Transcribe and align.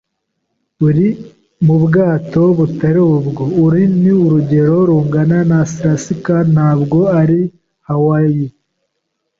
Uri 0.87 1.07
mubwato 1.65 2.41
butari 2.57 3.01
bwo. 3.27 3.43
Uru 3.63 3.79
ni 4.01 4.11
urugendo 4.25 4.77
rugana 4.89 5.37
Alaska, 5.43 6.35
ntabwo 6.53 6.99
ari 7.21 7.41
Hawaii. 7.87 8.47